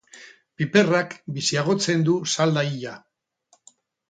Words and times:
Piperrak 0.61 1.13
biziagotzen 1.35 2.03
du 2.09 2.17
salda 2.33 2.65
hila. 2.71 2.97